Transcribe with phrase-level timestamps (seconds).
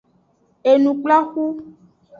[0.69, 1.43] Enukplaxu.